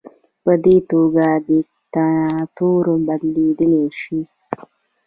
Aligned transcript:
په 0.43 0.51
دې 0.63 0.75
توګه 0.91 1.27
دیکتاتوري 1.49 2.95
بدلیدلی 3.07 3.83
شي. 3.99 4.19